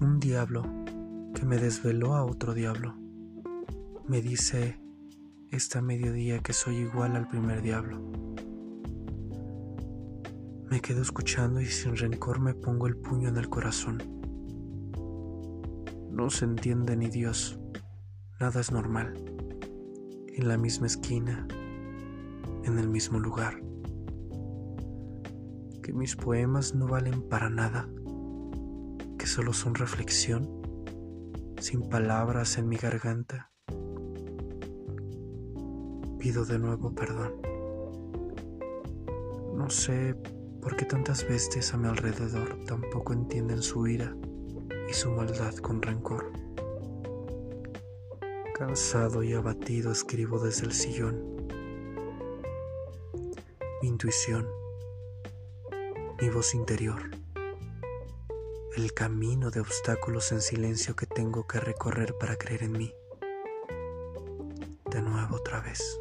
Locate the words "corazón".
13.48-13.98